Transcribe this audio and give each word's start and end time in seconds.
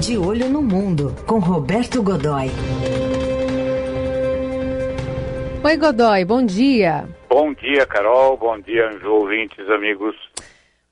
De 0.00 0.16
Olho 0.16 0.48
no 0.48 0.62
Mundo, 0.62 1.12
com 1.26 1.40
Roberto 1.40 2.00
Godoy. 2.02 2.50
Oi, 5.64 5.76
Godoy, 5.76 6.24
bom 6.24 6.44
dia. 6.44 7.08
Bom 7.28 7.52
dia, 7.52 7.84
Carol. 7.84 8.36
Bom 8.36 8.60
dia, 8.60 8.88
ouvintes, 9.04 9.68
amigos. 9.68 10.14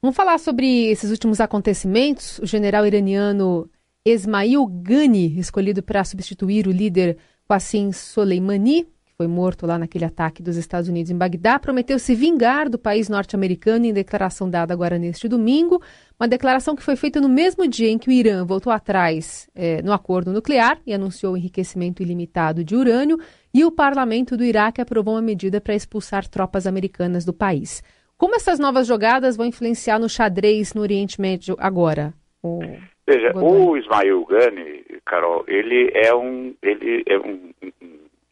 Vamos 0.02 0.16
falar 0.16 0.38
sobre 0.38 0.90
esses 0.90 1.10
últimos 1.10 1.40
acontecimentos. 1.40 2.40
O 2.40 2.46
general 2.46 2.84
iraniano 2.84 3.70
Esmail 4.04 4.66
Ghani, 4.66 5.38
escolhido 5.38 5.82
para 5.82 6.04
substituir 6.04 6.66
o 6.66 6.72
líder 6.72 7.16
Qassim 7.48 7.92
Soleimani, 7.92 8.86
foi 9.16 9.26
morto 9.26 9.66
lá 9.66 9.78
naquele 9.78 10.04
ataque 10.04 10.42
dos 10.42 10.56
Estados 10.56 10.90
Unidos 10.90 11.10
em 11.10 11.16
Bagdá, 11.16 11.58
prometeu 11.58 11.98
se 11.98 12.14
vingar 12.14 12.68
do 12.68 12.78
país 12.78 13.08
norte-americano 13.08 13.86
em 13.86 13.92
declaração 13.92 14.48
dada 14.48 14.74
agora 14.74 14.98
neste 14.98 15.26
domingo. 15.26 15.80
Uma 16.20 16.28
declaração 16.28 16.76
que 16.76 16.82
foi 16.82 16.96
feita 16.96 17.18
no 17.18 17.28
mesmo 17.28 17.66
dia 17.66 17.88
em 17.88 17.98
que 17.98 18.10
o 18.10 18.12
Irã 18.12 18.44
voltou 18.44 18.70
atrás 18.70 19.48
é, 19.54 19.80
no 19.80 19.92
acordo 19.92 20.32
nuclear 20.32 20.78
e 20.86 20.92
anunciou 20.92 21.32
o 21.32 21.36
enriquecimento 21.36 22.02
ilimitado 22.02 22.62
de 22.62 22.76
urânio, 22.76 23.18
e 23.54 23.64
o 23.64 23.72
parlamento 23.72 24.36
do 24.36 24.44
Iraque 24.44 24.82
aprovou 24.82 25.14
uma 25.14 25.22
medida 25.22 25.62
para 25.62 25.74
expulsar 25.74 26.28
tropas 26.28 26.66
americanas 26.66 27.24
do 27.24 27.32
país. 27.32 27.82
Como 28.18 28.36
essas 28.36 28.58
novas 28.58 28.86
jogadas 28.86 29.34
vão 29.34 29.46
influenciar 29.46 29.98
no 29.98 30.10
xadrez 30.10 30.74
no 30.74 30.82
Oriente 30.82 31.18
Médio 31.18 31.56
agora? 31.58 32.12
O... 32.42 32.60
Veja, 33.08 33.32
o 33.36 33.76
Ismail 33.76 34.26
Ghani, 34.26 34.84
Carol, 35.06 35.44
ele 35.46 35.92
é 35.94 36.12
um, 36.12 36.54
ele 36.60 37.04
é 37.06 37.16
um, 37.18 37.52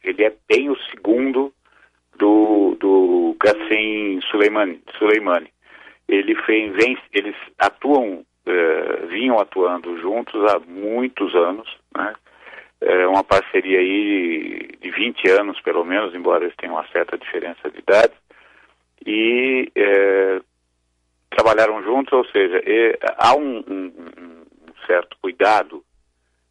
ele 0.09 0.23
é 0.23 0.33
bem 0.47 0.69
o 0.69 0.77
segundo 0.89 1.53
do, 2.17 2.75
do 2.79 3.35
Qasem 3.39 4.21
Soleimani. 4.29 4.81
Soleimani. 4.97 5.49
Ele 6.07 6.35
vem, 6.45 6.97
eles 7.11 7.35
atuam, 7.57 8.25
uh, 8.45 9.07
vinham 9.07 9.39
atuando 9.39 9.99
juntos 9.99 10.35
há 10.51 10.59
muitos 10.59 11.33
anos, 11.35 11.67
né? 11.95 12.13
É 12.81 13.07
uma 13.07 13.23
parceria 13.23 13.79
aí 13.79 14.69
de 14.81 14.91
20 14.91 15.29
anos, 15.31 15.59
pelo 15.61 15.83
menos, 15.83 16.13
embora 16.13 16.43
eles 16.43 16.55
tenham 16.57 16.75
uma 16.75 16.85
certa 16.89 17.17
diferença 17.17 17.71
de 17.71 17.79
idade. 17.79 18.13
E 19.03 19.71
é, 19.75 20.41
trabalharam 21.29 21.81
juntos, 21.83 22.13
ou 22.13 22.25
seja, 22.25 22.61
há 23.17 23.35
um, 23.35 23.63
um, 23.67 23.93
um 23.97 24.85
certo 24.85 25.17
cuidado 25.21 25.83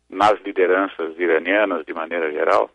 nas 0.08 0.40
lideranças 0.42 1.18
iranianas, 1.18 1.84
de 1.84 1.92
maneira 1.92 2.32
geral, 2.32 2.70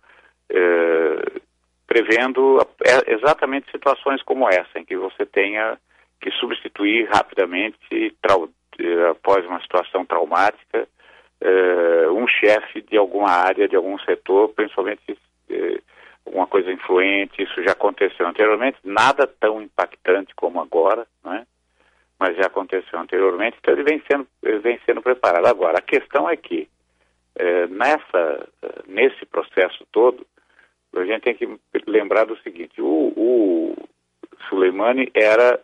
eh, 0.49 1.41
prevendo 1.85 2.59
é, 2.83 3.13
exatamente 3.13 3.69
situações 3.71 4.21
como 4.23 4.47
essa, 4.49 4.77
em 4.77 4.85
que 4.85 4.95
você 4.95 5.25
tenha 5.25 5.77
que 6.19 6.31
substituir 6.31 7.07
rapidamente, 7.07 7.77
eh, 7.91 9.09
após 9.09 9.45
uma 9.45 9.61
situação 9.61 10.05
traumática, 10.05 10.87
eh, 11.41 12.07
um 12.09 12.27
chefe 12.27 12.81
de 12.81 12.97
alguma 12.97 13.29
área, 13.29 13.67
de 13.67 13.75
algum 13.75 13.97
setor, 13.99 14.49
principalmente 14.49 15.17
alguma 16.25 16.45
coisa 16.45 16.71
influente. 16.71 17.41
Isso 17.41 17.63
já 17.63 17.71
aconteceu 17.71 18.27
anteriormente, 18.27 18.77
nada 18.83 19.25
tão 19.25 19.61
impactante 19.61 20.33
como 20.35 20.61
agora, 20.61 21.07
né? 21.23 21.45
mas 22.19 22.35
já 22.35 22.47
aconteceu 22.47 22.99
anteriormente, 22.99 23.57
então 23.59 23.73
ele 23.73 23.83
vem 23.83 24.03
sendo, 24.11 24.27
ele 24.43 24.59
vem 24.59 24.79
sendo 24.85 25.01
preparado. 25.01 25.47
Agora, 25.47 25.79
a 25.79 25.81
questão 25.81 26.29
é 26.29 26.35
que 26.35 26.67
nessa, 27.69 28.49
nesse 28.85 29.25
processo 29.25 29.87
todo, 29.91 30.25
a 31.01 31.05
gente 31.05 31.21
tem 31.21 31.35
que 31.35 31.59
lembrar 31.87 32.25
do 32.25 32.37
seguinte: 32.39 32.81
o, 32.81 33.13
o 33.15 33.75
era 35.13 35.59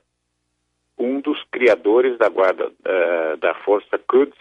um 0.97 1.19
dos 1.19 1.44
criadores 1.52 2.17
da 2.17 2.30
guarda 2.30 2.67
uh, 2.67 3.38
da 3.38 3.53
força 3.56 3.97
Quds 3.97 4.38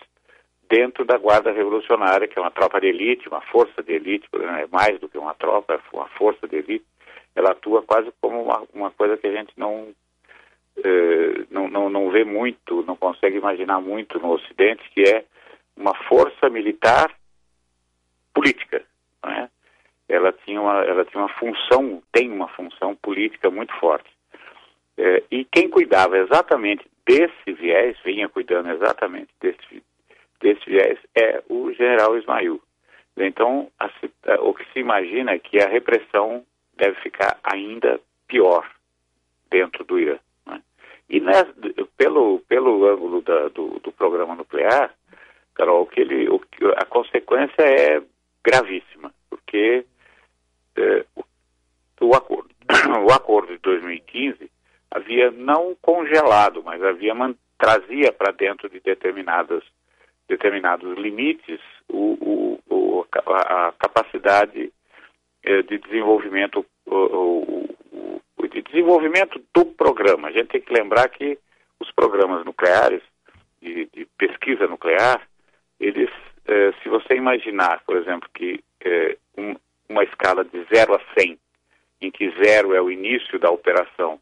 dentro 0.69 1.05
da 1.05 1.19
guarda 1.19 1.53
revolucionária, 1.53 2.27
que 2.27 2.39
é 2.39 2.42
uma 2.42 2.50
tropa 2.50 2.81
de 2.81 2.87
elite, 2.89 3.28
uma 3.28 3.41
força 3.41 3.83
de 3.83 3.92
elite, 3.92 4.28
é 4.33 4.67
mais 4.69 4.98
do 4.98 5.09
que 5.09 5.19
uma 5.19 5.34
tropa, 5.34 5.75
é 5.75 5.81
uma 5.92 6.09
força 6.09 6.48
de 6.48 6.56
elite. 6.56 6.84
Ela 7.34 7.50
atua 7.50 7.83
quase 7.83 8.12
como 8.20 8.42
uma, 8.42 8.62
uma 8.72 8.91
coisa 8.91 9.16
que 9.16 9.27
a 9.27 9.33
gente 9.33 9.53
não, 9.56 9.88
uh, 10.78 11.47
não, 11.50 11.69
não, 11.69 11.91
não 11.91 12.10
vê 12.10 12.25
muito, 12.25 12.83
não 12.84 12.97
consegue 12.97 13.37
imaginar 13.37 13.81
muito 13.81 14.19
no 14.19 14.33
Ocidente, 14.33 14.83
que 14.91 15.03
é 15.03 15.25
uma 15.77 15.94
força 16.09 16.49
militar 16.49 17.12
política, 18.33 18.83
não 19.22 19.33
é? 19.33 19.49
Ela 20.09 20.32
tinha 20.32 20.60
uma, 20.60 20.82
ela 20.84 21.04
tinha 21.04 21.22
uma 21.22 21.34
função, 21.34 22.03
tem 22.12 22.31
uma 22.31 22.48
função 22.48 22.94
política 22.97 23.50
muito 23.50 23.72
forte. 23.75 24.10
É, 24.97 25.22
e 25.31 25.44
quem 25.44 25.69
cuidava 25.69 26.19
exatamente 26.19 26.88
desse 27.06 27.53
viés, 27.53 27.97
vinha 28.04 28.28
cuidando 28.28 28.70
exatamente 28.70 29.31
desse, 29.41 29.82
desse 30.41 30.65
viés, 30.66 30.98
é 31.15 31.42
o 31.48 31.72
general 31.72 32.16
Ismail. 32.16 32.60
Então, 33.16 33.70
a, 33.78 33.88
o 34.41 34.54
que 34.54 34.65
se 34.72 34.78
imagina 34.78 35.32
é 35.32 35.38
que 35.38 35.60
a 35.60 35.69
repressão 35.69 36.44
deve 36.76 37.00
ficar 37.00 37.38
ainda 37.42 38.00
pior 38.26 38.69
dentro 39.50 39.84
do 39.84 39.98
Irã. 39.98 40.19
Né? 40.47 40.60
E 41.09 41.21
pelo, 41.97 42.41
pelo 42.41 42.86
ângulo 42.86 43.22
da, 43.22 43.48
do, 43.48 43.78
do, 43.81 43.92
programa 43.92 44.34
nuclear, 44.34 44.92
Carol, 45.54 45.86
que 45.86 46.00
ele, 46.00 46.28
o, 46.28 46.41
a 46.76 46.84
consequência 46.84 47.62
é 47.62 48.03
gravíssima, 48.42 49.15
porque 49.31 49.84
é, 50.76 51.04
o 52.00 52.15
acordo. 52.15 52.53
O 53.06 53.12
acordo 53.12 53.53
de 53.53 53.59
2015 53.59 54.50
havia 54.91 55.31
não 55.44 55.77
congelado, 55.81 56.62
mas 56.65 56.82
havia 56.82 57.15
trazia 57.59 58.12
para 58.12 58.32
dentro 58.32 58.69
de 58.69 58.81
determinadas 58.81 59.62
determinados 60.27 60.97
limites 60.99 61.60
o, 61.88 62.59
o, 62.69 62.75
o 62.75 63.06
a, 63.12 63.72
capacidade 63.78 64.72
eh, 65.43 65.62
de 65.62 65.78
desenvolvimento 65.78 66.65
o, 66.87 67.69
de 68.50 68.62
desenvolvimento 68.62 69.41
do 69.53 69.66
programa. 69.66 70.28
A 70.28 70.33
gente 70.33 70.49
tem 70.49 70.60
que 70.60 70.72
lembrar 70.72 71.09
que 71.09 71.38
os 71.81 71.91
programas 71.93 72.44
nucleares 72.44 73.03
de, 73.60 73.87
de 73.93 74.06
pesquisa 74.16 74.66
nuclear, 74.66 75.27
eles, 75.81 76.10
eh, 76.47 76.72
se 76.83 76.88
você 76.88 77.15
imaginar, 77.15 77.83
por 77.84 77.97
exemplo, 77.97 78.28
que 78.33 78.62
eh, 78.81 79.16
um, 79.37 79.56
uma 79.88 80.04
escala 80.04 80.44
de 80.44 80.65
0 80.72 80.94
a 80.94 81.00
100, 81.19 81.38
em 82.00 82.10
que 82.10 82.31
0 82.43 82.75
é 82.75 82.81
o 82.81 82.91
início 82.91 83.38
da 83.38 83.50
operação 83.50 84.21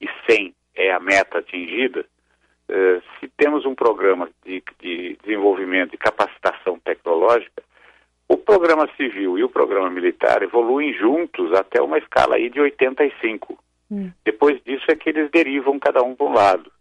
e 0.00 0.08
100 0.28 0.54
é 0.74 0.92
a 0.92 1.00
meta 1.00 1.38
atingida, 1.38 2.04
eh, 2.68 3.02
se 3.20 3.28
temos 3.36 3.66
um 3.66 3.74
programa 3.74 4.28
de, 4.44 4.62
de 4.80 5.18
desenvolvimento 5.22 5.94
e 5.94 5.98
capacitação 5.98 6.78
tecnológica, 6.78 7.62
o 8.28 8.38
programa 8.38 8.88
civil 8.96 9.38
e 9.38 9.44
o 9.44 9.50
programa 9.50 9.90
militar 9.90 10.42
evoluem 10.42 10.94
juntos 10.94 11.52
até 11.52 11.82
uma 11.82 11.98
escala 11.98 12.36
aí 12.36 12.48
de 12.48 12.60
85. 12.60 13.58
Hum. 13.90 14.10
Depois 14.24 14.62
disso 14.64 14.84
é 14.88 14.96
que 14.96 15.10
eles 15.10 15.30
derivam 15.30 15.78
cada 15.78 16.02
um 16.02 16.14
para 16.14 16.26
um 16.26 16.32
lado. 16.32 16.72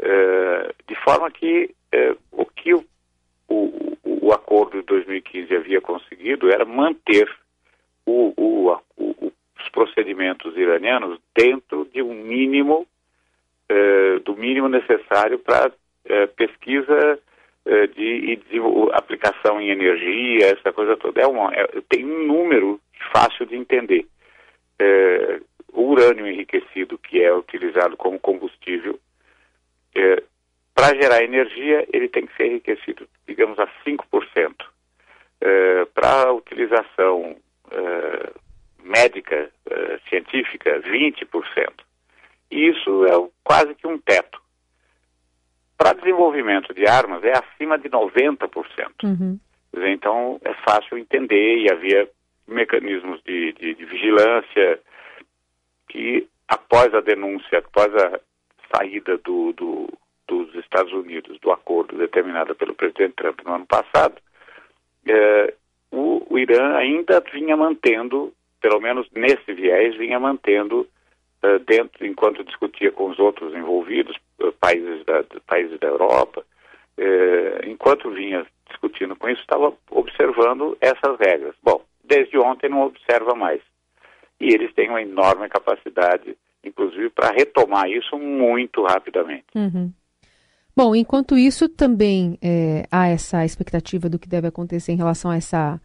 Uh, 0.00 0.74
de 0.88 0.96
forma 0.96 1.30
que 1.30 1.72
uh, 1.94 2.18
o 2.32 2.44
que 2.44 2.74
o, 2.74 2.84
o, 3.48 3.96
o, 4.04 4.32
acordo 4.32 4.80
de 4.80 4.86
2015 4.86 5.54
havia 5.54 5.80
conseguido 5.80 6.50
era 6.50 6.64
manter 6.64 7.30
o, 8.04 8.34
o, 8.36 8.72
o, 8.96 9.32
os 9.60 9.68
procedimentos 9.70 10.56
iranianos 10.56 11.20
dentro 11.36 11.88
de 11.94 12.02
um 12.02 12.12
mínimo, 12.12 12.84
eh, 13.66 14.18
do 14.24 14.36
mínimo 14.36 14.68
necessário 14.68 15.38
para 15.38 15.72
eh, 16.04 16.26
pesquisa 16.26 17.18
eh, 17.64 17.86
de, 17.86 18.36
de 18.36 18.60
aplicação 18.92 19.58
em 19.58 19.70
energia, 19.70 20.48
essa 20.48 20.70
coisa 20.70 20.98
toda. 20.98 21.22
É 21.22 21.26
uma, 21.26 21.50
é, 21.54 21.66
tem 21.88 22.04
um 22.04 22.26
número 22.26 22.78
fácil 23.12 23.46
de 23.46 23.56
entender. 23.56 24.06
o 25.72 25.82
urânio 25.92 26.26
enriquecido, 26.26 26.98
que 26.98 27.22
é 27.22 27.32
utilizado 27.34 27.96
como 27.96 28.18
combustível, 28.18 28.98
para 30.74 30.94
gerar 31.00 31.24
energia, 31.24 31.86
ele 31.92 32.08
tem 32.08 32.26
que 32.26 32.36
ser 32.36 32.46
enriquecido, 32.46 33.08
digamos, 33.26 33.58
a 33.58 33.66
5%. 33.84 34.54
para 35.94 36.28
a 36.28 36.32
utilização 36.32 37.36
médica, 38.82 39.50
científica, 40.08 40.80
20%. 40.80 41.84
E 42.54 42.70
isso 42.70 43.04
é 43.04 43.28
quase 43.42 43.74
que 43.74 43.84
um 43.84 43.98
teto. 43.98 44.40
Para 45.76 45.92
desenvolvimento 45.92 46.72
de 46.72 46.86
armas 46.86 47.24
é 47.24 47.32
acima 47.32 47.76
de 47.76 47.88
90%. 47.90 48.48
Uhum. 49.02 49.40
Então 49.88 50.40
é 50.44 50.54
fácil 50.62 50.96
entender 50.96 51.58
e 51.58 51.72
havia 51.72 52.08
mecanismos 52.46 53.20
de, 53.24 53.52
de, 53.54 53.74
de 53.74 53.84
vigilância 53.84 54.78
que 55.88 56.28
após 56.46 56.94
a 56.94 57.00
denúncia, 57.00 57.58
após 57.58 57.92
a 57.96 58.20
saída 58.72 59.18
do, 59.18 59.52
do, 59.52 59.88
dos 60.28 60.54
Estados 60.54 60.92
Unidos 60.92 61.40
do 61.40 61.50
acordo 61.50 61.98
determinado 61.98 62.54
pelo 62.54 62.74
presidente 62.74 63.14
Trump 63.16 63.40
no 63.44 63.54
ano 63.54 63.66
passado, 63.66 64.14
eh, 65.08 65.54
o, 65.90 66.24
o 66.30 66.38
Irã 66.38 66.76
ainda 66.76 67.20
vinha 67.32 67.56
mantendo, 67.56 68.32
pelo 68.60 68.80
menos 68.80 69.08
nesse 69.12 69.52
viés, 69.52 69.96
vinha 69.96 70.20
mantendo 70.20 70.86
dentro, 71.66 72.06
enquanto 72.06 72.44
discutia 72.44 72.90
com 72.90 73.10
os 73.10 73.18
outros 73.18 73.54
envolvidos, 73.54 74.16
uh, 74.40 74.52
países, 74.52 75.04
da, 75.04 75.24
países 75.46 75.78
da 75.78 75.88
Europa, 75.88 76.44
uh, 76.98 77.68
enquanto 77.68 78.10
vinha 78.10 78.46
discutindo 78.68 79.16
com 79.16 79.28
isso 79.28 79.40
estava 79.40 79.72
observando 79.90 80.76
essas 80.80 81.18
regras. 81.18 81.54
Bom, 81.62 81.82
desde 82.02 82.38
ontem 82.38 82.68
não 82.68 82.82
observa 82.82 83.34
mais. 83.34 83.60
E 84.40 84.52
eles 84.52 84.72
têm 84.74 84.88
uma 84.88 85.02
enorme 85.02 85.48
capacidade, 85.48 86.36
inclusive, 86.64 87.10
para 87.10 87.30
retomar 87.30 87.88
isso 87.88 88.18
muito 88.18 88.82
rapidamente. 88.82 89.46
Uhum. 89.54 89.92
Bom, 90.76 90.94
enquanto 90.94 91.38
isso, 91.38 91.68
também 91.68 92.36
é, 92.42 92.84
há 92.90 93.06
essa 93.06 93.44
expectativa 93.44 94.08
do 94.08 94.18
que 94.18 94.28
deve 94.28 94.48
acontecer 94.48 94.90
em 94.90 94.96
relação 94.96 95.30
a 95.30 95.36
essa, 95.36 95.80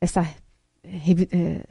essa 0.00 0.22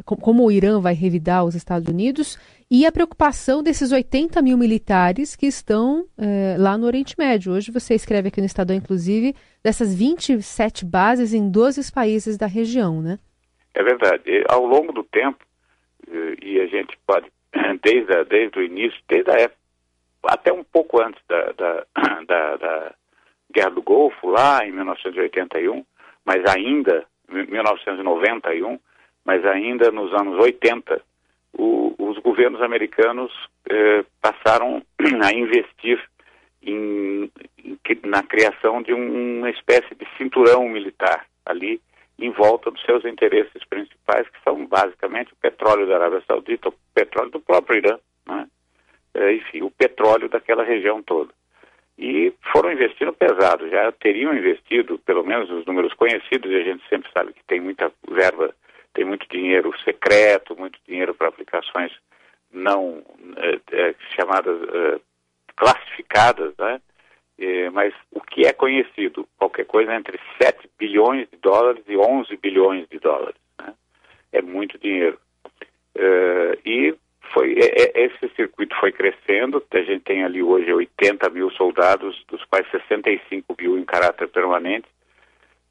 como 0.06 0.46
o 0.46 0.52
Irã 0.52 0.80
vai 0.80 0.94
revidar 0.94 1.44
os 1.44 1.56
Estados 1.56 1.88
Unidos 1.88 2.38
e 2.70 2.86
a 2.86 2.92
preocupação 2.92 3.64
desses 3.64 3.92
80 3.92 4.42
mil 4.42 4.58
militares 4.58 5.36
que 5.36 5.48
estão 5.48 6.06
é, 6.18 6.56
lá 6.58 6.78
no 6.78 6.86
Oriente 6.86 7.16
Médio. 7.18 7.54
Hoje 7.54 7.72
você 7.72 7.96
escreve 7.96 8.28
aqui 8.28 8.40
no 8.40 8.46
Estadão, 8.46 8.76
inclusive, 8.76 9.36
dessas 9.64 9.96
27 9.96 10.86
bases 10.86 11.34
em 11.34 11.50
12 11.50 11.92
países 11.92 12.38
da 12.38 12.46
região, 12.46 13.02
né? 13.02 13.18
É 13.74 13.84
verdade. 13.84 14.44
Ao 14.48 14.66
longo 14.66 14.92
do 14.94 15.04
tempo, 15.04 15.44
e 16.42 16.60
a 16.60 16.68
gente 16.68 16.98
pode, 17.06 17.28
desde, 17.84 18.24
desde 18.26 18.60
o 18.60 18.64
início, 18.64 19.00
desde 19.08 19.32
a 19.32 19.36
época, 19.36 19.60
até 20.24 20.52
um 20.52 20.64
pouco 20.64 21.02
antes 21.02 21.22
da, 21.28 21.52
da, 21.54 21.86
da, 22.28 22.58
da 22.58 22.96
Guerra 23.52 23.72
do 23.72 23.82
Golfo, 23.82 24.28
lá 24.28 24.66
em 24.66 24.72
1981, 24.72 25.84
mas 26.26 26.44
ainda, 26.46 27.06
1991, 27.28 28.80
mas 29.30 29.46
ainda 29.46 29.92
nos 29.92 30.12
anos 30.12 30.40
80, 30.40 31.00
o, 31.54 31.94
os 32.00 32.18
governos 32.18 32.64
americanos 32.64 33.32
eh, 33.70 34.04
passaram 34.20 34.82
a 35.24 35.32
investir 35.32 36.04
em, 36.64 37.30
em, 37.64 37.78
na 38.06 38.24
criação 38.24 38.82
de 38.82 38.92
um, 38.92 39.38
uma 39.38 39.52
espécie 39.52 39.94
de 39.94 40.08
cinturão 40.18 40.68
militar 40.68 41.28
ali 41.46 41.80
em 42.18 42.32
volta 42.32 42.72
dos 42.72 42.82
seus 42.82 43.06
interesses 43.06 43.64
principais, 43.70 44.28
que 44.30 44.44
são 44.44 44.66
basicamente 44.66 45.32
o 45.32 45.36
petróleo 45.36 45.86
da 45.86 45.98
Arábia 45.98 46.24
Saudita, 46.26 46.70
o 46.70 46.74
petróleo 46.96 47.30
do 47.30 47.40
próprio 47.40 47.78
Irã, 47.78 48.00
né? 48.28 48.48
é, 49.14 49.34
enfim, 49.34 49.62
o 49.62 49.70
petróleo 49.70 50.28
daquela 50.28 50.64
região 50.64 51.04
toda. 51.04 51.32
E 52.00 52.34
foram 52.52 52.72
investindo 52.72 53.14
pesado, 53.14 53.70
já 53.70 53.92
teriam 53.92 54.36
investido, 54.36 54.98
pelo 55.06 55.24
menos 55.24 55.52
os 55.52 55.68
números 55.68 55.94
conhecidos, 55.94 56.50
e 56.50 56.56
a 56.56 56.64
gente 56.64 56.84
sempre 56.90 57.12
sabe 57.14 57.32
que 57.32 57.44
tem 57.46 57.62
muita 57.62 57.92
verba 58.10 58.56
tem 59.00 59.06
muito 59.06 59.26
dinheiro 59.30 59.74
secreto, 59.86 60.58
muito 60.58 60.78
dinheiro 60.86 61.16
para 61.16 61.30
aplicações 61.30 61.90
não 62.52 63.02
é, 63.38 63.60
é, 63.72 63.96
chamadas 64.14 64.60
é, 64.62 65.00
classificadas, 65.56 66.54
né? 66.58 66.82
mas 67.72 67.94
o 68.12 68.20
que 68.20 68.46
é 68.46 68.52
conhecido, 68.52 69.26
qualquer 69.38 69.66
coisa 69.66 69.96
entre 69.96 70.20
7 70.42 70.70
bilhões 70.78 71.30
de 71.30 71.38
dólares 71.38 71.82
e 71.88 71.96
11 71.96 72.36
bilhões 72.36 72.86
de 72.90 73.00
dólares. 73.00 73.40
Né? 73.58 73.74
É 74.34 74.42
muito 74.42 74.78
dinheiro. 74.78 75.18
e 76.66 76.94
foi, 77.34 77.56
esse 77.58 78.28
circuito 78.36 78.76
foi 78.82 78.92
crescendo, 78.92 79.64
a 79.72 79.82
gente 79.82 80.02
tem 80.02 80.26
ali 80.26 80.44
hoje 80.44 80.74
80 80.74 81.30
mil 81.30 81.50
soldados, 81.52 82.22
dos 82.28 82.44
quais 82.46 82.70
65 82.72 83.56
mil 83.58 83.78
em 83.78 83.86
caráter 83.86 84.28
permanente, 84.28 84.88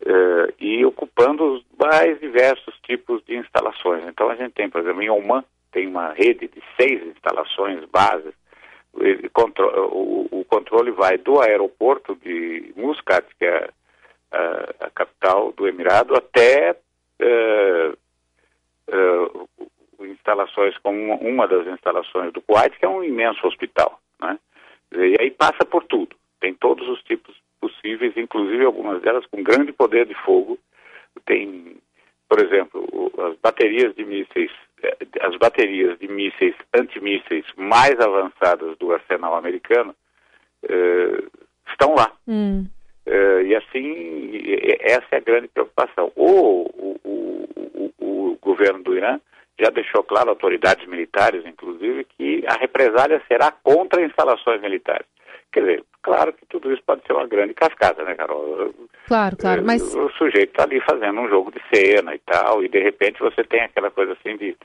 uh, 0.02 0.52
e 0.58 0.84
ocupando 0.84 1.54
os 1.54 1.64
mais 1.78 2.18
diversos 2.20 2.74
tipos 2.82 3.22
de 3.24 3.36
instalações. 3.36 4.04
Então 4.06 4.28
a 4.28 4.34
gente 4.34 4.52
tem, 4.52 4.68
por 4.68 4.80
exemplo, 4.80 5.02
em 5.02 5.10
Oman, 5.10 5.44
tem 5.72 5.86
uma 5.86 6.12
rede 6.12 6.48
de 6.48 6.62
seis 6.76 7.06
instalações 7.06 7.84
bases. 7.86 8.34
O, 8.92 10.40
o, 10.40 10.44
controle 10.44 10.90
vai 10.90 11.18
do 11.18 11.40
aeroporto 11.40 12.16
de 12.16 12.72
Muscat, 12.76 13.26
que 13.38 13.44
é 13.44 13.70
a, 14.32 14.86
a 14.86 14.90
capital 14.90 15.52
do 15.52 15.68
Emirado, 15.68 16.14
até 16.16 16.76
uh, 17.20 17.98
uh, 18.88 20.06
instalações 20.06 20.76
como 20.78 21.14
uma 21.16 21.46
das 21.46 21.66
instalações 21.66 22.32
do 22.32 22.40
Kuwait, 22.40 22.76
que 22.78 22.84
é 22.84 22.88
um 22.88 23.04
imenso 23.04 23.46
hospital. 23.46 24.00
Né? 24.20 24.38
E 24.92 25.16
aí 25.20 25.30
passa 25.30 25.64
por 25.64 25.84
tudo. 25.84 26.16
Tem 26.40 26.54
todos 26.54 26.88
os 26.88 27.02
tipos 27.02 27.36
possíveis, 27.60 28.16
inclusive 28.16 28.64
algumas 28.64 29.00
delas 29.02 29.26
com 29.26 29.42
grande 29.42 29.72
poder 29.72 30.06
de 30.06 30.14
fogo. 30.14 30.58
Tem, 31.26 31.76
por 32.28 32.40
exemplo, 32.40 33.12
as 33.18 33.36
baterias 33.36 33.94
de 33.94 34.04
mísseis, 34.04 34.50
eh, 34.82 34.96
as 35.20 35.36
baterias 35.36 35.98
de 35.98 36.08
mísseis 36.08 36.54
antimísseis 36.74 37.44
mais 37.56 37.98
avançadas 38.00 38.76
do 38.78 38.92
arsenal 38.92 39.34
americano 39.36 39.94
eh, 40.62 41.22
estão 41.68 41.94
lá. 41.94 42.12
Hum. 42.26 42.66
Eh, 43.06 43.42
e 43.46 43.56
assim, 43.56 44.42
essa 44.80 45.06
é 45.12 45.16
a 45.16 45.20
grande 45.20 45.48
preocupação. 45.48 46.12
O, 46.14 46.62
o, 46.62 47.00
o, 47.04 47.92
o, 47.98 48.38
governo 48.40 48.82
do 48.82 48.96
Irã 48.96 49.20
já 49.58 49.70
deixou 49.70 50.02
claro, 50.04 50.30
autoridades 50.30 50.86
militares 50.86 51.44
inclusive, 51.44 52.04
que 52.04 52.44
a 52.46 52.54
represália 52.54 53.20
será 53.26 53.50
contra 53.50 54.04
instalações 54.04 54.60
militares. 54.60 55.06
Quer 55.50 55.60
dizer, 55.60 55.84
claro 56.02 56.32
que 56.32 56.46
tudo 56.46 56.72
isso 56.72 56.82
pode 56.84 57.02
ser 57.06 57.12
uma 57.12 57.26
grande 57.26 57.54
cascata, 57.54 58.04
né, 58.04 58.14
Carol? 58.14 58.74
Claro, 59.06 59.36
claro, 59.36 59.64
mas... 59.64 59.82
O 59.94 60.10
sujeito 60.10 60.50
está 60.50 60.64
ali 60.64 60.80
fazendo 60.80 61.20
um 61.20 61.28
jogo 61.28 61.52
de 61.52 61.60
cena 61.72 62.14
e 62.14 62.18
tal, 62.20 62.62
e 62.62 62.68
de 62.68 62.80
repente 62.80 63.20
você 63.20 63.44
tem 63.44 63.60
aquela 63.60 63.90
coisa 63.90 64.12
assim 64.12 64.36
de 64.36 64.56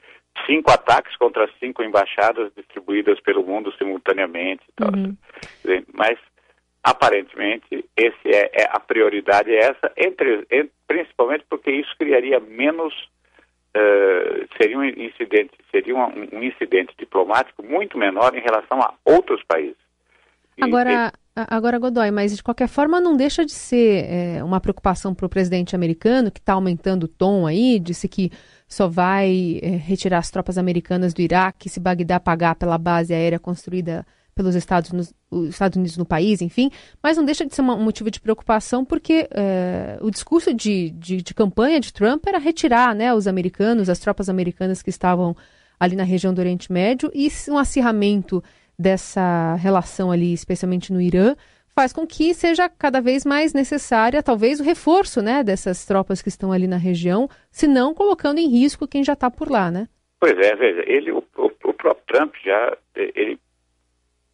cinco 0.45 0.71
ataques 0.71 1.15
contra 1.17 1.49
cinco 1.59 1.83
embaixadas 1.83 2.51
distribuídas 2.55 3.19
pelo 3.21 3.43
mundo 3.43 3.73
simultaneamente 3.77 4.63
e 4.69 4.73
tal. 4.75 4.91
Uhum. 4.93 5.15
Mas, 5.93 6.17
aparentemente, 6.83 7.85
esse 7.95 8.27
é, 8.27 8.51
é, 8.53 8.67
a 8.69 8.79
prioridade 8.79 9.51
é 9.51 9.59
essa, 9.59 9.91
entre, 9.97 10.45
entre, 10.51 10.71
principalmente 10.87 11.45
porque 11.49 11.71
isso 11.71 11.95
criaria 11.97 12.39
menos... 12.39 13.11
Uh, 13.75 14.47
seria 14.55 14.77
um 14.77 14.83
incidente 14.83 15.49
seria 15.71 15.95
um, 15.95 16.29
um 16.31 16.43
incidente 16.43 16.93
diplomático 16.95 17.63
muito 17.63 17.97
menor 17.97 18.35
em 18.35 18.39
relação 18.39 18.79
a 18.79 18.93
outros 19.03 19.41
países 19.47 19.75
Agora, 20.61 21.11
agora, 21.35 21.79
Godoy, 21.79 22.11
mas 22.11 22.35
de 22.35 22.43
qualquer 22.43 22.67
forma 22.67 23.01
não 23.01 23.15
deixa 23.15 23.45
de 23.45 23.51
ser 23.51 24.05
é, 24.05 24.43
uma 24.43 24.59
preocupação 24.59 25.13
para 25.13 25.25
o 25.25 25.29
presidente 25.29 25.75
americano, 25.75 26.31
que 26.31 26.39
está 26.39 26.53
aumentando 26.53 27.05
o 27.05 27.07
tom 27.07 27.47
aí, 27.47 27.79
disse 27.79 28.07
que 28.07 28.31
só 28.67 28.87
vai 28.87 29.59
é, 29.61 29.69
retirar 29.69 30.19
as 30.19 30.29
tropas 30.29 30.57
americanas 30.57 31.13
do 31.13 31.21
Iraque 31.21 31.69
se 31.69 31.79
Bagdá 31.79 32.19
pagar 32.19 32.55
pela 32.55 32.77
base 32.77 33.13
aérea 33.13 33.39
construída 33.39 34.05
pelos 34.35 34.55
Estados, 34.55 34.91
no, 34.91 35.47
Estados 35.47 35.77
Unidos 35.77 35.97
no 35.97 36.05
país, 36.05 36.41
enfim, 36.41 36.71
mas 37.01 37.17
não 37.17 37.25
deixa 37.25 37.45
de 37.45 37.53
ser 37.53 37.61
uma, 37.61 37.75
um 37.75 37.83
motivo 37.83 38.09
de 38.09 38.19
preocupação 38.19 38.83
porque 38.83 39.27
é, 39.31 39.97
o 40.01 40.09
discurso 40.09 40.53
de, 40.53 40.89
de, 40.91 41.21
de, 41.21 41.33
campanha 41.33 41.79
de 41.79 41.93
Trump 41.93 42.25
era 42.25 42.39
retirar 42.39 42.95
né, 42.95 43.13
os 43.13 43.27
americanos, 43.27 43.89
as 43.89 43.99
tropas 43.99 44.29
americanas 44.29 44.81
que 44.81 44.89
estavam 44.89 45.35
ali 45.79 45.95
na 45.95 46.03
região 46.03 46.33
do 46.33 46.39
Oriente 46.39 46.71
Médio 46.71 47.11
e 47.13 47.31
um 47.49 47.57
acirramento 47.57 48.43
dessa 48.83 49.55
relação 49.55 50.11
ali, 50.11 50.33
especialmente 50.33 50.91
no 50.91 50.99
Irã, 50.99 51.35
faz 51.73 51.93
com 51.93 52.05
que 52.05 52.33
seja 52.33 52.67
cada 52.69 53.01
vez 53.01 53.25
mais 53.25 53.53
necessária, 53.53 54.21
talvez, 54.21 54.59
o 54.59 54.63
reforço 54.63 55.21
né, 55.21 55.41
dessas 55.41 55.85
tropas 55.85 56.21
que 56.21 56.27
estão 56.27 56.51
ali 56.51 56.67
na 56.67 56.77
região, 56.77 57.29
se 57.49 57.65
não 57.65 57.93
colocando 57.93 58.39
em 58.39 58.47
risco 58.47 58.87
quem 58.87 59.03
já 59.03 59.13
está 59.13 59.31
por 59.31 59.49
lá, 59.49 59.71
né? 59.71 59.87
Pois 60.19 60.37
é, 60.37 60.55
veja, 60.55 60.83
ele, 60.85 61.11
o, 61.11 61.23
o, 61.37 61.45
o 61.45 61.73
próprio 61.73 62.05
Trump 62.07 62.35
já, 62.43 62.77
ele, 62.95 63.39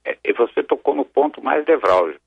é, 0.03 0.33
você 0.33 0.63
tocou 0.63 0.95
no 0.95 1.05
ponto 1.05 1.41
mais 1.41 1.65
nevrálgico, 1.65 2.19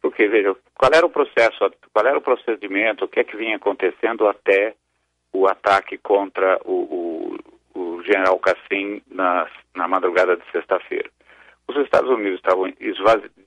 porque 0.00 0.28
veja, 0.28 0.54
qual 0.74 0.92
era 0.94 1.06
o 1.06 1.10
processo, 1.10 1.58
qual 1.92 2.06
era 2.06 2.18
o 2.18 2.22
procedimento, 2.22 3.04
o 3.04 3.08
que 3.08 3.20
é 3.20 3.24
que 3.24 3.36
vinha 3.36 3.56
acontecendo 3.56 4.28
até 4.28 4.74
o 5.32 5.46
ataque 5.46 5.96
contra 5.98 6.60
o, 6.64 7.36
o, 7.74 7.80
o 7.80 8.02
general 8.02 8.38
Cassim 8.38 9.00
na, 9.10 9.48
na 9.74 9.88
madrugada 9.88 10.36
de 10.36 10.44
sexta-feira 10.50 11.10
os 11.76 11.84
Estados 11.84 12.10
Unidos 12.10 12.38
estavam 12.38 12.72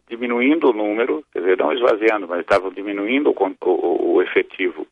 diminuindo 0.10 0.70
o 0.70 0.74
número, 0.74 1.24
quer 1.32 1.40
dizer, 1.40 1.58
não 1.58 1.74
esvaziando, 1.74 2.28
mas 2.28 2.42
estavam 2.42 2.72
diminuindo 2.72 3.32
o, 3.32 3.56
o, 3.66 4.14
o, 4.16 4.22
efetivo 4.22 4.88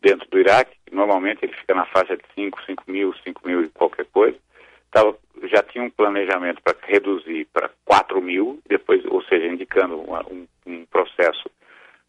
dentro 0.00 0.28
do 0.30 0.38
Iraque, 0.38 0.76
normalmente 0.92 1.44
ele 1.44 1.52
fica 1.54 1.74
na 1.74 1.86
faixa 1.86 2.16
de 2.16 2.22
5, 2.34 2.62
5 2.64 2.84
mil, 2.86 3.14
5 3.24 3.40
mil 3.46 3.62
e 3.62 3.68
qualquer 3.68 4.06
coisa, 4.06 4.36
Tava, 4.96 5.14
já 5.44 5.62
tinha 5.62 5.84
um 5.84 5.90
planejamento 5.90 6.62
para 6.62 6.74
reduzir 6.86 7.46
para 7.52 7.70
4 7.84 8.20
mil, 8.22 8.60
depois, 8.66 9.04
ou 9.04 9.22
seja, 9.24 9.46
indicando 9.46 10.00
uma, 10.00 10.24
um, 10.26 10.46
um, 10.66 10.86
processo 10.86 11.50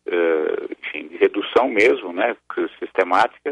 uh, 0.08 0.72
enfim, 0.72 1.08
de 1.10 1.18
redução 1.18 1.68
mesmo, 1.68 2.14
né, 2.14 2.36
sistemática. 2.80 3.52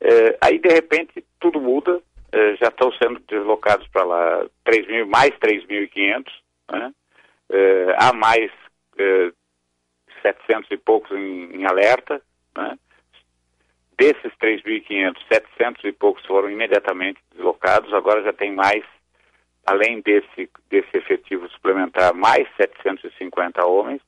Uh, 0.00 0.36
aí, 0.40 0.58
de 0.58 0.68
repente, 0.68 1.24
tudo 1.40 1.60
muda, 1.60 2.00
eh, 2.34 2.56
já 2.56 2.66
estão 2.66 2.90
sendo 2.94 3.20
deslocados 3.28 3.86
para 3.86 4.02
lá 4.04 4.44
3 4.64 4.88
mil, 4.88 5.06
mais 5.06 5.30
3.500, 5.38 6.24
né? 6.72 6.92
Uh, 7.48 7.94
há 7.96 8.12
mais 8.12 8.50
eh, 8.98 9.30
700 10.20 10.68
e 10.72 10.76
poucos 10.76 11.12
em, 11.12 11.54
em 11.54 11.64
alerta, 11.64 12.20
né? 12.56 12.76
Desses 13.96 14.32
3.500, 14.42 15.16
700 15.32 15.84
e 15.84 15.92
poucos 15.92 16.26
foram 16.26 16.50
imediatamente 16.50 17.20
deslocados, 17.32 17.94
agora 17.94 18.24
já 18.24 18.32
tem 18.32 18.52
mais, 18.52 18.82
além 19.64 20.00
desse, 20.00 20.50
desse 20.68 20.96
efetivo 20.96 21.48
suplementar, 21.50 22.12
mais 22.12 22.48
750 22.56 23.64
homens, 23.64 24.02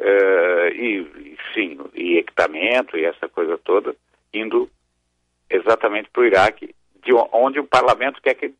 uh, 0.00 0.68
e, 0.74 1.36
sim, 1.52 1.78
e 1.92 2.16
equipamento 2.16 2.96
e 2.96 3.04
essa 3.04 3.28
coisa 3.28 3.58
toda, 3.58 3.94
indo 4.32 4.70
exatamente 5.50 6.08
para 6.08 6.22
o 6.22 6.24
Iraque, 6.24 6.74
de 7.12 7.28
onde 7.32 7.60
o 7.60 7.64
parlamento 7.64 8.20
quer 8.22 8.34
que 8.34 8.54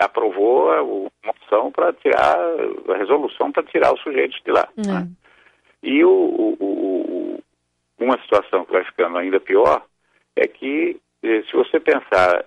aprovou 0.00 0.72
a 0.72 0.82
moção 1.26 1.70
para 1.70 1.92
tirar, 1.92 2.36
a 2.88 2.96
resolução 2.96 3.52
para 3.52 3.62
tirar 3.64 3.92
os 3.92 4.00
sujeitos 4.00 4.40
de 4.44 4.50
lá. 4.50 4.68
Né? 4.76 5.08
E 5.82 6.04
o, 6.04 6.10
o, 6.10 6.56
o, 6.58 7.42
uma 7.98 8.18
situação 8.22 8.64
que 8.64 8.72
vai 8.72 8.84
ficando 8.84 9.18
ainda 9.18 9.38
pior 9.38 9.84
é 10.34 10.46
que, 10.46 10.98
eh, 11.22 11.42
se 11.42 11.52
você 11.52 11.78
pensar 11.78 12.44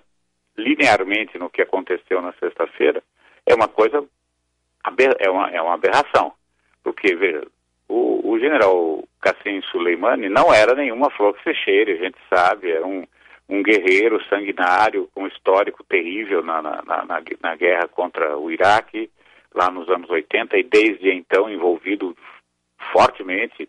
linearmente 0.56 1.38
no 1.38 1.48
que 1.48 1.62
aconteceu 1.62 2.20
na 2.20 2.32
sexta-feira, 2.34 3.02
é 3.46 3.54
uma 3.54 3.68
coisa, 3.68 4.04
é 5.18 5.30
uma, 5.30 5.50
é 5.50 5.62
uma 5.62 5.74
aberração. 5.74 6.32
Porque, 6.82 7.14
veja, 7.14 7.46
o, 7.88 8.32
o 8.32 8.38
general 8.38 9.04
Qassim 9.20 9.62
Soleimani 9.70 10.28
não 10.28 10.52
era 10.52 10.74
nenhuma 10.74 11.10
flor 11.10 11.34
que 11.34 11.42
se 11.44 11.54
cheire, 11.54 11.92
a 11.92 11.96
gente 11.96 12.18
sabe, 12.28 12.70
era 12.70 12.86
um, 12.86 13.06
um 13.52 13.62
guerreiro 13.62 14.18
sanguinário 14.30 15.10
com 15.14 15.24
um 15.24 15.26
histórico 15.26 15.84
terrível 15.84 16.42
na, 16.42 16.62
na, 16.62 16.82
na, 16.82 17.22
na 17.42 17.54
guerra 17.54 17.86
contra 17.86 18.38
o 18.38 18.50
Iraque, 18.50 19.10
lá 19.54 19.70
nos 19.70 19.86
anos 19.90 20.08
80, 20.08 20.56
e 20.56 20.62
desde 20.62 21.10
então 21.10 21.50
envolvido 21.50 22.16
fortemente 22.90 23.68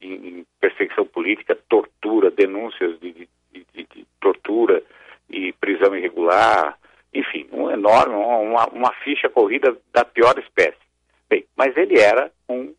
em, 0.00 0.12
em 0.12 0.46
perseguição 0.60 1.04
política, 1.04 1.58
tortura, 1.68 2.30
denúncias 2.30 3.00
de, 3.00 3.12
de, 3.12 3.28
de, 3.52 3.66
de, 3.74 4.06
tortura 4.20 4.80
e 5.28 5.52
prisão 5.54 5.96
irregular, 5.96 6.78
enfim, 7.12 7.48
um 7.50 7.68
enorme, 7.68 8.14
uma, 8.14 8.66
uma 8.68 8.92
ficha 9.02 9.28
corrida 9.28 9.76
da 9.92 10.04
pior 10.04 10.38
espécie. 10.38 10.78
Bem, 11.28 11.44
mas 11.56 11.76
ele 11.76 11.98
era 11.98 12.30
um 12.48 12.72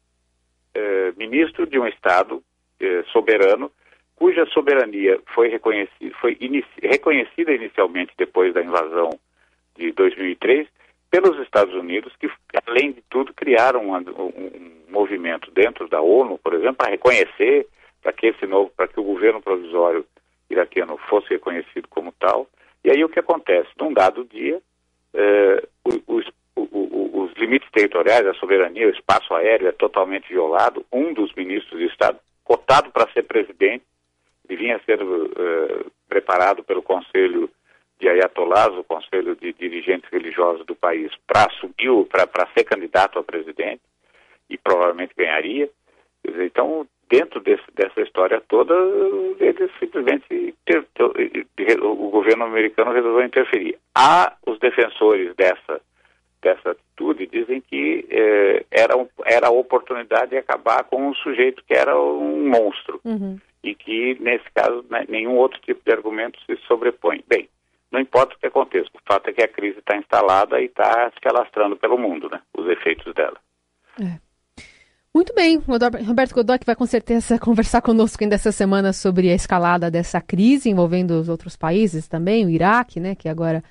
eh, 0.74 1.14
ministro 1.18 1.68
de 1.68 1.78
um 1.78 1.86
Estado 1.86 2.42
eh, 2.80 3.04
soberano, 3.12 3.70
soberania 4.56 5.20
foi, 5.36 5.50
reconhecida, 5.50 6.16
foi 6.22 6.38
inici 6.40 6.68
reconhecida 6.82 7.52
inicialmente 7.52 8.14
depois 8.18 8.54
da 8.54 8.64
invasão 8.64 9.10
de 9.76 9.92
2003 9.92 10.68
pelos 11.12 11.38
Estados 11.40 11.74
Unidos, 11.76 12.14
que, 12.20 12.30
além 12.66 12.94
de 12.94 13.02
tudo, 13.10 13.34
criaram 13.34 13.90
um, 13.90 13.96
um 13.96 14.72
movimento 14.90 15.52
dentro 15.52 15.88
da 15.88 16.02
ONU, 16.02 16.38
por 16.38 16.54
exemplo, 16.54 16.76
para 16.76 16.92
reconhecer, 16.92 17.68
para 18.02 18.12
que 18.14 18.28
esse 18.28 18.46
novo, 18.46 18.72
para 18.76 18.88
que 18.88 19.00
o 19.00 19.04
governo 19.04 19.42
provisório 19.42 20.06
iraquiano 20.50 20.98
fosse 21.10 21.30
reconhecido 21.30 21.88
como 21.90 22.12
tal. 22.20 22.48
E 22.84 22.90
aí 22.90 23.04
o 23.04 23.10
que 23.10 23.20
acontece? 23.20 23.70
Num 23.80 23.94
dado 23.94 24.26
dia, 24.26 24.62
eh, 25.14 25.64
os, 25.84 26.26
os, 26.56 27.34
limites 27.38 27.70
territoriais, 27.72 28.26
a 28.28 28.34
soberania, 28.34 28.88
o 28.88 28.92
espaço 28.92 29.34
aéreo 29.34 29.68
é 29.68 29.72
totalmente 29.72 30.30
violado. 30.30 30.86
Um 30.92 31.14
dos 31.14 31.34
ministros 31.36 31.80
de 31.80 31.88
Estado, 31.88 32.20
cotado 32.44 32.92
para 32.92 33.12
ser 33.12 33.24
presidente, 33.24 33.85
vinha 34.66 34.82
ser 34.86 35.00
eh, 35.00 35.86
preparado 36.10 36.64
pelo 36.64 36.82
Conselho 36.82 37.50
de 38.00 38.10
ayatollahs, 38.10 38.78
o 38.78 38.84
conselho 38.84 39.36
de 39.36 39.54
dirigentes 39.54 40.10
religiosos 40.12 40.66
do 40.66 40.76
país, 40.76 41.12
para 41.26 41.46
assumir, 41.46 42.06
para 42.10 42.48
ser 42.54 42.66
candidato 42.66 43.20
a 43.20 43.24
presidente, 43.24 43.82
e 44.50 44.58
provavelmente 44.58 45.14
ganharia. 45.16 45.70
Então, 46.28 46.86
dentro 47.10 47.40
desse, 47.40 47.64
dessa 47.74 48.02
história 48.02 48.42
toda, 48.50 48.74
ele 49.40 49.70
simplesmente, 49.80 50.54
ter, 50.66 50.86
ter, 51.56 51.82
o 51.82 52.10
governo 52.10 52.44
americano 52.44 52.92
resolveu 52.92 53.26
interferir. 53.26 53.78
Há 53.96 54.36
os 54.46 54.60
defensores 54.60 55.34
dessa, 55.36 55.80
dessa 56.42 56.72
atitude, 56.72 57.28
dizem 57.28 57.62
que 57.62 58.06
eh, 58.10 58.66
era, 58.72 58.94
era 59.26 59.48
a 59.48 59.52
oportunidade 59.52 60.32
de 60.32 60.38
acabar 60.38 60.84
com 60.84 61.08
um 61.08 61.14
sujeito 61.14 61.64
que 61.66 61.74
era 61.74 61.98
um 61.98 62.50
monstro. 62.50 63.00
Uhum. 63.06 63.40
E 63.66 63.74
que, 63.74 64.16
nesse 64.22 64.46
caso, 64.54 64.86
né, 64.90 65.06
nenhum 65.10 65.36
outro 65.38 65.60
tipo 65.62 65.82
de 65.84 65.92
argumento 65.92 66.40
se 66.46 66.56
sobrepõe. 66.68 67.24
Bem, 67.28 67.50
não 67.92 68.00
importa 68.00 68.36
o 68.36 68.40
que 68.40 68.46
aconteça, 68.46 68.88
o 68.94 69.00
fato 69.12 69.30
é 69.30 69.34
que 69.34 69.42
a 69.42 69.48
crise 69.48 69.80
está 69.80 69.98
instalada 69.98 70.62
e 70.62 70.66
está 70.66 71.12
se 71.12 71.28
alastrando 71.28 71.76
pelo 71.76 71.98
mundo, 71.98 72.30
né? 72.30 72.40
Os 72.56 72.68
efeitos 72.70 73.12
dela. 73.16 73.38
É. 74.00 74.20
Muito 75.12 75.34
bem, 75.34 75.58
Roberto 75.58 76.36
Godoy 76.36 76.60
que 76.60 76.66
vai 76.66 76.76
com 76.76 76.86
certeza 76.86 77.40
conversar 77.40 77.82
conosco 77.82 78.22
ainda 78.22 78.36
essa 78.36 78.52
semana 78.52 78.94
sobre 78.94 79.32
a 79.32 79.34
escalada 79.34 79.90
dessa 79.90 80.22
crise 80.22 80.70
envolvendo 80.70 81.12
os 81.12 81.30
outros 81.30 81.56
países 81.56 82.08
também, 82.08 82.46
o 82.46 82.50
Iraque, 82.50 83.00
né, 83.00 83.16
que 83.16 83.30
agora 83.30 83.64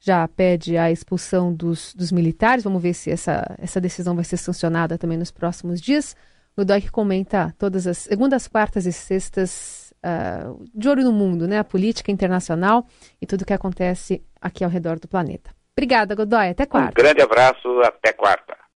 já 0.00 0.26
pede 0.26 0.76
a 0.76 0.90
expulsão 0.90 1.54
dos, 1.54 1.94
dos 1.94 2.10
militares. 2.10 2.64
Vamos 2.64 2.82
ver 2.82 2.94
se 2.94 3.10
essa, 3.10 3.54
essa 3.58 3.80
decisão 3.80 4.14
vai 4.14 4.24
ser 4.24 4.38
sancionada 4.38 4.98
também 4.98 5.16
nos 5.16 5.30
próximos 5.30 5.80
dias. 5.80 6.16
Godoy 6.60 6.82
que 6.82 6.90
comenta 6.90 7.54
todas 7.58 7.86
as 7.86 7.96
segundas, 7.96 8.46
quartas 8.46 8.84
e 8.84 8.92
sextas 8.92 9.94
uh, 10.04 10.62
de 10.74 10.88
olho 10.90 11.04
no 11.04 11.12
mundo, 11.12 11.48
né? 11.48 11.58
A 11.58 11.64
política 11.64 12.12
internacional 12.12 12.86
e 13.20 13.26
tudo 13.26 13.42
o 13.42 13.46
que 13.46 13.54
acontece 13.54 14.22
aqui 14.38 14.62
ao 14.62 14.70
redor 14.70 14.98
do 14.98 15.08
planeta. 15.08 15.50
Obrigada, 15.74 16.14
Godoy. 16.14 16.50
Até 16.50 16.66
quarta. 16.66 17.00
Um 17.00 17.02
grande 17.02 17.22
abraço. 17.22 17.80
Até 17.82 18.12
quarta. 18.12 18.60